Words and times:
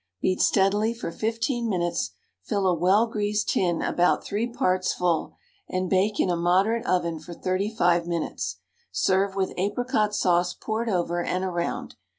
Beat 0.19 0.41
steadily 0.41 0.95
for 0.95 1.11
15 1.11 1.69
minutes; 1.69 2.09
fill 2.41 2.65
a 2.65 2.73
well 2.73 3.05
greased 3.05 3.49
tin 3.49 3.83
about 3.83 4.23
three 4.23 4.51
parts 4.51 4.93
full, 4.95 5.35
and 5.69 5.91
bake 5.91 6.19
in 6.19 6.27
a 6.31 6.35
moderate 6.35 6.87
oven 6.87 7.19
for 7.19 7.35
35 7.35 8.07
minutes; 8.07 8.57
serve 8.91 9.35
with 9.35 9.53
apricot 9.57 10.15
sauce 10.15 10.55
poured 10.55 10.89
over 10.89 11.21
and 11.21 11.43
around. 11.43 11.97